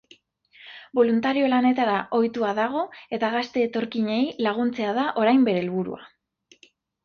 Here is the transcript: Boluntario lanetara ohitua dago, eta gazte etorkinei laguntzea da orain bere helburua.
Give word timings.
Boluntario 0.99 1.49
lanetara 1.53 1.97
ohitua 2.21 2.55
dago, 2.61 2.83
eta 3.19 3.31
gazte 3.37 3.67
etorkinei 3.69 4.19
laguntzea 4.49 4.99
da 5.01 5.07
orain 5.25 5.49
bere 5.51 5.65
helburua. 5.67 6.05